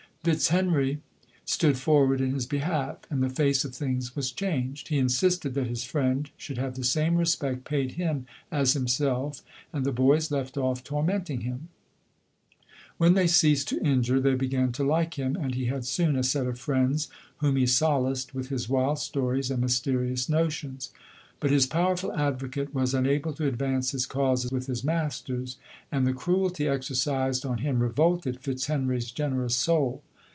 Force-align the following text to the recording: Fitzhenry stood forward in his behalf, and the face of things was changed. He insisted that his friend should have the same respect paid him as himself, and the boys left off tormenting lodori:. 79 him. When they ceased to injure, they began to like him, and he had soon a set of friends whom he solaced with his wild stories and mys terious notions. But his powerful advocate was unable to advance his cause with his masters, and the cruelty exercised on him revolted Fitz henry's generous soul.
Fitzhenry 0.23 0.99
stood 1.45 1.79
forward 1.79 2.21
in 2.21 2.35
his 2.35 2.45
behalf, 2.45 2.97
and 3.09 3.23
the 3.23 3.27
face 3.29 3.65
of 3.65 3.73
things 3.73 4.15
was 4.15 4.31
changed. 4.31 4.89
He 4.89 4.99
insisted 4.99 5.55
that 5.55 5.65
his 5.65 5.83
friend 5.83 6.29
should 6.37 6.59
have 6.59 6.75
the 6.75 6.83
same 6.83 7.15
respect 7.17 7.63
paid 7.65 7.93
him 7.93 8.27
as 8.51 8.73
himself, 8.73 9.41
and 9.73 9.83
the 9.83 9.91
boys 9.91 10.29
left 10.29 10.57
off 10.59 10.83
tormenting 10.83 11.37
lodori:. 11.39 11.57
79 11.57 11.59
him. 11.61 11.69
When 12.99 13.13
they 13.15 13.25
ceased 13.25 13.67
to 13.69 13.81
injure, 13.83 14.19
they 14.19 14.35
began 14.35 14.71
to 14.73 14.83
like 14.83 15.15
him, 15.15 15.35
and 15.35 15.55
he 15.55 15.65
had 15.65 15.85
soon 15.85 16.15
a 16.15 16.21
set 16.21 16.45
of 16.45 16.59
friends 16.59 17.07
whom 17.37 17.55
he 17.55 17.65
solaced 17.65 18.35
with 18.35 18.49
his 18.49 18.69
wild 18.69 18.99
stories 18.99 19.49
and 19.49 19.59
mys 19.61 19.79
terious 19.81 20.29
notions. 20.29 20.91
But 21.39 21.49
his 21.49 21.65
powerful 21.65 22.13
advocate 22.13 22.75
was 22.75 22.93
unable 22.93 23.33
to 23.33 23.47
advance 23.47 23.89
his 23.89 24.05
cause 24.05 24.51
with 24.51 24.67
his 24.67 24.83
masters, 24.83 25.57
and 25.91 26.05
the 26.05 26.13
cruelty 26.13 26.67
exercised 26.67 27.43
on 27.43 27.57
him 27.57 27.79
revolted 27.81 28.39
Fitz 28.39 28.67
henry's 28.67 29.09
generous 29.09 29.55
soul. 29.55 30.03